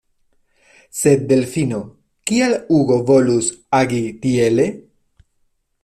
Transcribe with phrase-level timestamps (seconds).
[0.99, 1.81] Sed, Delfino,
[2.31, 3.43] kial Hugo volus
[3.83, 4.67] agi tiele?